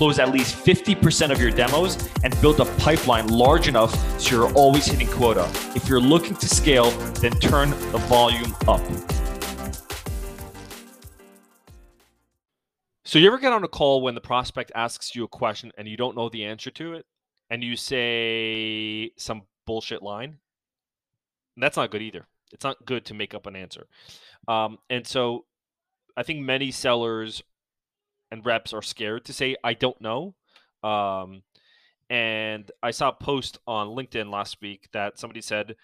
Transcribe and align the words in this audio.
close 0.00 0.18
at 0.18 0.30
least 0.30 0.56
50% 0.64 1.30
of 1.30 1.38
your 1.38 1.50
demos, 1.50 1.98
and 2.24 2.40
build 2.40 2.58
a 2.58 2.64
pipeline 2.76 3.28
large 3.28 3.68
enough 3.68 3.92
so 4.18 4.34
you're 4.34 4.52
always 4.54 4.86
hitting 4.86 5.06
quota. 5.06 5.46
If 5.76 5.90
you're 5.90 6.00
looking 6.00 6.34
to 6.36 6.48
scale, 6.48 6.90
then 7.20 7.32
turn 7.32 7.68
the 7.92 7.98
volume 8.08 8.56
up. 8.66 8.80
So 13.04 13.18
you 13.18 13.26
ever 13.26 13.36
get 13.36 13.52
on 13.52 13.62
a 13.62 13.68
call 13.68 14.00
when 14.00 14.14
the 14.14 14.22
prospect 14.22 14.72
asks 14.74 15.14
you 15.14 15.24
a 15.24 15.28
question 15.28 15.70
and 15.76 15.86
you 15.86 15.98
don't 15.98 16.16
know 16.16 16.30
the 16.30 16.46
answer 16.46 16.70
to 16.70 16.94
it, 16.94 17.04
and 17.50 17.62
you 17.62 17.76
say 17.76 19.10
some 19.18 19.42
bullshit 19.66 20.02
line? 20.02 20.38
that's 21.58 21.76
not 21.76 21.90
good 21.90 22.00
either. 22.00 22.26
It's 22.54 22.64
not 22.64 22.86
good 22.86 23.04
to 23.04 23.12
make 23.12 23.34
up 23.34 23.46
an 23.46 23.54
answer. 23.54 23.86
Um, 24.48 24.78
and 24.88 25.06
so 25.06 25.44
I 26.16 26.22
think 26.22 26.40
many 26.40 26.70
sellers 26.70 27.42
and 28.30 28.44
reps 28.44 28.72
are 28.72 28.82
scared 28.82 29.24
to 29.26 29.32
say 29.32 29.56
I 29.64 29.74
don't 29.74 30.00
know. 30.00 30.34
Um, 30.82 31.42
and 32.08 32.70
I 32.82 32.90
saw 32.90 33.10
a 33.10 33.12
post 33.12 33.58
on 33.66 33.88
LinkedIn 33.88 34.30
last 34.30 34.60
week 34.60 34.88
that 34.92 35.18
somebody 35.18 35.40
said 35.40 35.76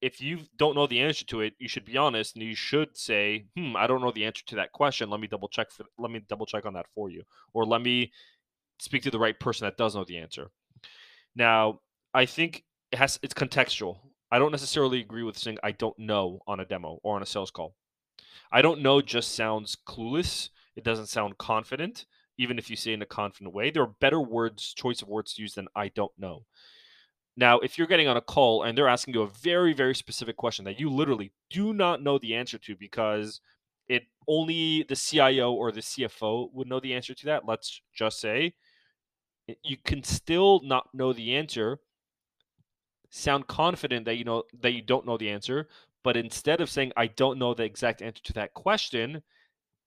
if 0.00 0.20
you 0.20 0.40
don't 0.56 0.76
know 0.76 0.86
the 0.86 1.00
answer 1.00 1.24
to 1.26 1.40
it, 1.40 1.54
you 1.58 1.68
should 1.68 1.84
be 1.84 1.96
honest 1.96 2.36
and 2.36 2.44
you 2.44 2.54
should 2.54 2.96
say, 2.96 3.46
"Hmm, 3.56 3.76
I 3.76 3.86
don't 3.86 4.00
know 4.00 4.12
the 4.12 4.24
answer 4.24 4.44
to 4.46 4.56
that 4.56 4.72
question. 4.72 5.10
Let 5.10 5.20
me 5.20 5.26
double 5.26 5.48
check 5.48 5.70
for 5.70 5.84
let 5.98 6.10
me 6.10 6.20
double 6.28 6.46
check 6.46 6.66
on 6.66 6.74
that 6.74 6.86
for 6.94 7.10
you 7.10 7.24
or 7.52 7.64
let 7.64 7.82
me 7.82 8.12
speak 8.78 9.02
to 9.02 9.10
the 9.10 9.18
right 9.18 9.38
person 9.38 9.64
that 9.64 9.76
does 9.76 9.94
know 9.94 10.04
the 10.04 10.18
answer." 10.18 10.50
Now, 11.34 11.80
I 12.14 12.26
think 12.26 12.64
it 12.90 12.98
has 12.98 13.18
it's 13.22 13.34
contextual. 13.34 13.98
I 14.30 14.38
don't 14.38 14.52
necessarily 14.52 15.00
agree 15.00 15.22
with 15.22 15.38
saying 15.38 15.58
I 15.62 15.72
don't 15.72 15.98
know 15.98 16.40
on 16.46 16.60
a 16.60 16.64
demo 16.64 17.00
or 17.02 17.16
on 17.16 17.22
a 17.22 17.26
sales 17.26 17.50
call. 17.50 17.74
I 18.50 18.62
don't 18.62 18.82
know 18.82 19.00
just 19.00 19.34
sounds 19.34 19.76
clueless. 19.86 20.50
It 20.76 20.84
doesn't 20.84 21.08
sound 21.08 21.38
confident, 21.38 22.06
even 22.38 22.58
if 22.58 22.70
you 22.70 22.76
say 22.76 22.92
it 22.92 22.94
in 22.94 23.02
a 23.02 23.06
confident 23.06 23.54
way. 23.54 23.70
There 23.70 23.82
are 23.82 23.94
better 24.00 24.20
words, 24.20 24.72
choice 24.74 25.02
of 25.02 25.08
words 25.08 25.34
to 25.34 25.42
use 25.42 25.54
than 25.54 25.68
I 25.74 25.88
don't 25.88 26.12
know. 26.18 26.44
Now, 27.36 27.60
if 27.60 27.78
you're 27.78 27.86
getting 27.86 28.08
on 28.08 28.16
a 28.16 28.22
call 28.22 28.62
and 28.62 28.76
they're 28.76 28.88
asking 28.88 29.14
you 29.14 29.22
a 29.22 29.26
very, 29.26 29.72
very 29.72 29.94
specific 29.94 30.36
question 30.36 30.64
that 30.66 30.78
you 30.78 30.90
literally 30.90 31.32
do 31.50 31.72
not 31.72 32.02
know 32.02 32.18
the 32.18 32.34
answer 32.34 32.58
to 32.58 32.76
because 32.76 33.40
it 33.88 34.04
only 34.28 34.84
the 34.88 34.96
CIO 34.96 35.52
or 35.52 35.72
the 35.72 35.80
CFO 35.80 36.52
would 36.52 36.68
know 36.68 36.80
the 36.80 36.94
answer 36.94 37.14
to 37.14 37.26
that, 37.26 37.46
let's 37.46 37.80
just 37.94 38.20
say, 38.20 38.54
you 39.62 39.76
can 39.76 40.02
still 40.04 40.60
not 40.62 40.88
know 40.94 41.12
the 41.12 41.34
answer, 41.34 41.80
sound 43.10 43.46
confident 43.46 44.04
that 44.04 44.16
you 44.16 44.24
know 44.24 44.44
that 44.60 44.72
you 44.72 44.82
don't 44.82 45.06
know 45.06 45.18
the 45.18 45.30
answer, 45.30 45.68
but 46.02 46.16
instead 46.16 46.60
of 46.60 46.70
saying 46.70 46.92
I 46.96 47.06
don't 47.08 47.38
know 47.38 47.54
the 47.54 47.64
exact 47.64 48.02
answer 48.02 48.22
to 48.24 48.32
that 48.34 48.54
question, 48.54 49.22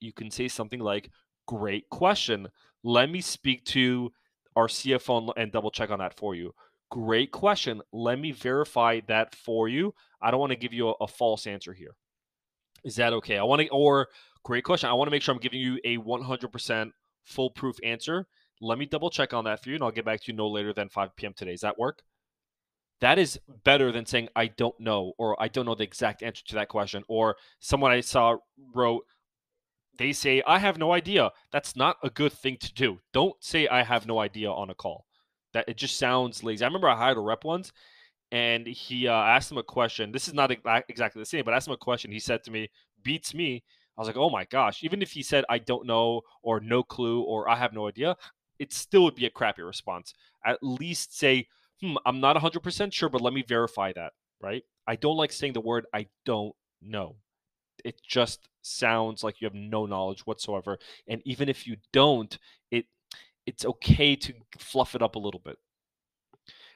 you 0.05 0.13
can 0.13 0.31
say 0.31 0.47
something 0.47 0.79
like 0.79 1.09
great 1.47 1.89
question. 1.89 2.47
Let 2.83 3.09
me 3.09 3.21
speak 3.21 3.65
to 3.65 4.11
our 4.55 4.67
CFO 4.67 5.33
and 5.35 5.51
double 5.51 5.71
check 5.71 5.89
on 5.89 5.99
that 5.99 6.17
for 6.17 6.35
you 6.35 6.53
Great 6.91 7.31
question. 7.31 7.81
Let 7.91 8.19
me 8.19 8.31
verify 8.31 9.01
that 9.07 9.35
for 9.35 9.67
you. 9.67 9.93
I 10.21 10.31
don't 10.31 10.39
want 10.39 10.51
to 10.51 10.57
give 10.57 10.73
you 10.73 10.89
a, 10.89 10.93
a 11.01 11.07
false 11.07 11.47
answer 11.47 11.73
here. 11.73 11.95
Is 12.83 12.95
that 12.97 13.13
okay? 13.13 13.37
I 13.37 13.43
want 13.43 13.63
to, 13.63 13.67
or 13.69 14.07
great 14.43 14.63
question. 14.63 14.89
I 14.89 14.93
want 14.93 15.07
to 15.07 15.11
make 15.11 15.21
sure 15.21 15.33
I'm 15.33 15.41
giving 15.41 15.59
you 15.59 15.79
a 15.83 15.97
100% 15.97 16.91
foolproof 17.23 17.77
answer. 17.83 18.27
Let 18.61 18.77
me 18.77 18.85
double 18.85 19.09
check 19.09 19.33
on 19.33 19.45
that 19.45 19.63
for 19.63 19.69
you, 19.69 19.75
and 19.75 19.83
I'll 19.83 19.91
get 19.91 20.05
back 20.05 20.21
to 20.21 20.31
you 20.31 20.37
no 20.37 20.47
later 20.47 20.73
than 20.73 20.89
5 20.89 21.15
p.m. 21.15 21.33
today. 21.33 21.51
Does 21.51 21.61
that 21.61 21.79
work? 21.79 22.03
That 23.01 23.19
is 23.19 23.39
better 23.65 23.91
than 23.91 24.05
saying 24.05 24.29
I 24.35 24.47
don't 24.47 24.79
know 24.79 25.13
or 25.17 25.41
I 25.41 25.49
don't 25.49 25.65
know 25.65 25.75
the 25.75 25.83
exact 25.83 26.23
answer 26.23 26.43
to 26.47 26.55
that 26.55 26.69
question. 26.69 27.03
Or 27.09 27.35
someone 27.59 27.91
I 27.91 27.99
saw 27.99 28.37
wrote, 28.73 29.03
they 29.97 30.13
say 30.13 30.41
I 30.45 30.59
have 30.59 30.77
no 30.77 30.91
idea. 30.91 31.31
That's 31.51 31.75
not 31.75 31.97
a 32.03 32.09
good 32.09 32.33
thing 32.33 32.57
to 32.57 32.73
do. 32.73 32.99
Don't 33.13 33.35
say 33.43 33.67
I 33.67 33.83
have 33.83 34.05
no 34.05 34.19
idea 34.19 34.51
on 34.51 34.69
a 34.69 34.75
call. 34.75 35.05
That 35.53 35.69
it 35.69 35.77
just 35.77 35.97
sounds 35.97 36.43
lazy. 36.43 36.63
I 36.63 36.67
remember 36.67 36.89
I 36.89 36.97
hired 36.97 37.17
a 37.17 37.21
rep 37.21 37.43
once, 37.43 37.71
and 38.31 38.67
he 38.67 39.07
uh, 39.07 39.13
asked 39.13 39.51
him 39.51 39.57
a 39.57 39.63
question. 39.63 40.11
This 40.11 40.27
is 40.27 40.33
not 40.33 40.51
exactly 40.51 41.21
the 41.21 41.25
same, 41.25 41.45
but 41.45 41.53
I 41.53 41.57
asked 41.57 41.67
him 41.67 41.73
a 41.73 41.77
question. 41.77 42.11
He 42.11 42.19
said 42.19 42.43
to 42.43 42.51
me, 42.51 42.69
"Beats 43.03 43.33
me." 43.33 43.63
I 43.97 44.01
was 44.01 44.07
like, 44.07 44.17
"Oh 44.17 44.29
my 44.29 44.45
gosh!" 44.45 44.83
Even 44.83 45.01
if 45.01 45.11
he 45.11 45.23
said, 45.23 45.45
"I 45.49 45.59
don't 45.59 45.87
know" 45.87 46.21
or 46.41 46.59
"No 46.59 46.83
clue" 46.83 47.21
or 47.21 47.49
"I 47.49 47.55
have 47.55 47.73
no 47.73 47.87
idea," 47.87 48.15
it 48.59 48.73
still 48.73 49.03
would 49.05 49.15
be 49.15 49.25
a 49.25 49.29
crappy 49.29 49.61
response. 49.61 50.13
At 50.45 50.59
least 50.61 51.17
say, 51.17 51.47
"Hmm, 51.81 51.95
I'm 52.05 52.19
not 52.19 52.35
100% 52.35 52.93
sure, 52.93 53.09
but 53.09 53.21
let 53.21 53.33
me 53.33 53.43
verify 53.43 53.93
that." 53.93 54.13
Right? 54.41 54.63
I 54.87 54.97
don't 54.97 55.17
like 55.17 55.31
saying 55.31 55.53
the 55.53 55.61
word 55.61 55.85
"I 55.93 56.07
don't 56.25 56.55
know." 56.81 57.15
It 57.85 58.01
just 58.01 58.49
sounds 58.63 59.23
like 59.23 59.39
you 59.39 59.45
have 59.45 59.53
no 59.53 59.85
knowledge 59.85 60.25
whatsoever. 60.25 60.79
And 61.07 61.21
even 61.23 61.47
if 61.47 61.67
you 61.67 61.77
don't, 61.93 62.37
it 62.71 62.85
it's 63.45 63.63
okay 63.63 64.15
to 64.15 64.33
fluff 64.57 64.95
it 64.95 65.03
up 65.03 65.15
a 65.15 65.19
little 65.19 65.39
bit. 65.39 65.57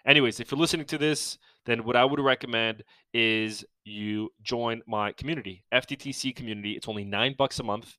Anyways, 0.05 0.39
if 0.39 0.51
you're 0.51 0.59
listening 0.59 0.85
to 0.85 0.97
this, 0.97 1.39
then 1.65 1.83
what 1.83 1.95
I 1.95 2.05
would 2.05 2.19
recommend 2.19 2.83
is 3.13 3.65
you 3.83 4.29
join 4.43 4.81
my 4.87 5.11
community, 5.13 5.65
FTTC 5.73 6.35
community. 6.35 6.73
It's 6.73 6.87
only 6.87 7.03
nine 7.03 7.35
bucks 7.37 7.59
a 7.59 7.63
month, 7.63 7.97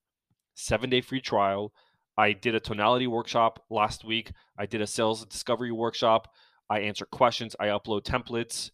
seven 0.54 0.88
day 0.88 1.00
free 1.00 1.20
trial. 1.20 1.72
I 2.16 2.32
did 2.32 2.54
a 2.54 2.60
tonality 2.60 3.06
workshop 3.06 3.64
last 3.70 4.04
week. 4.04 4.32
I 4.56 4.66
did 4.66 4.82
a 4.82 4.86
sales 4.86 5.24
discovery 5.26 5.72
workshop. 5.72 6.32
I 6.68 6.80
answer 6.80 7.06
questions. 7.06 7.56
I 7.58 7.66
upload 7.66 8.04
templates 8.04 8.70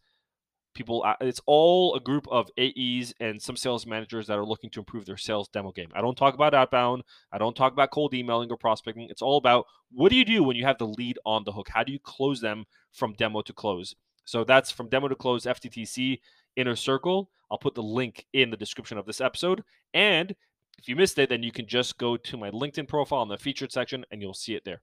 people 0.77 1.03
uh, 1.05 1.15
it's 1.21 1.41
all 1.47 1.95
a 1.97 2.01
group 2.01 2.29
of 2.31 2.49
aes 2.59 3.13
and 3.19 3.41
some 3.41 3.57
sales 3.57 3.87
managers 3.87 4.27
that 4.27 4.39
are 4.39 4.45
looking 4.45 4.71
to 4.71 4.81
improve 4.81 5.07
their 5.07 5.17
sales 5.17 5.49
demo 5.49 5.73
game. 5.73 5.89
I 5.95 6.01
don't 6.01 6.17
talk 6.17 6.35
about 6.35 6.55
outbound. 6.55 7.03
I 7.33 7.39
don't 7.39 7.57
talk 7.57 7.73
about 7.73 7.91
cold 7.91 8.15
emailing 8.15 8.51
or 8.51 8.57
prospecting. 8.57 9.09
It's 9.11 9.23
all 9.23 9.39
about 9.39 9.67
what 9.91 10.11
do 10.11 10.17
you 10.17 10.25
do 10.25 10.45
when 10.45 10.57
you 10.57 10.65
have 10.65 10.79
the 10.79 10.87
lead 10.87 11.19
on 11.25 11.43
the 11.45 11.53
hook? 11.53 11.69
How 11.71 11.83
do 11.83 11.93
you 11.93 11.99
close 11.99 12.41
them 12.41 12.65
from 12.93 13.15
demo 13.15 13.43
to 13.43 13.53
close? 13.53 13.97
So 14.25 14.45
that's 14.45 14.71
from 14.71 14.89
demo 14.89 15.09
to 15.09 15.17
close 15.17 15.45
fttc 15.45 16.21
inner 16.55 16.77
circle. 16.77 17.31
I'll 17.51 17.59
put 17.59 17.75
the 17.75 17.83
link 17.83 18.27
in 18.33 18.51
the 18.51 18.57
description 18.57 18.99
of 18.99 19.07
this 19.07 19.21
episode. 19.21 19.65
And 19.95 20.35
if 20.79 20.89
you 20.89 20.95
missed 20.95 21.19
it 21.19 21.31
then 21.31 21.43
you 21.43 21.53
can 21.53 21.67
just 21.67 21.99
go 21.99 22.17
to 22.17 22.37
my 22.37 22.51
linkedin 22.51 22.87
profile 22.87 23.23
in 23.23 23.29
the 23.29 23.39
featured 23.39 23.73
section 23.73 24.05
and 24.11 24.21
you'll 24.21 24.35
see 24.35 24.55
it 24.55 24.65
there 24.65 24.83